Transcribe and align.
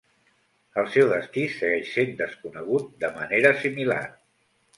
El 0.83 0.87
seu 0.93 1.11
destí 1.11 1.43
segueix 1.57 1.91
sent 1.99 2.15
desconegut 2.23 2.89
de 3.05 3.13
manera 3.19 3.53
similar. 3.67 4.01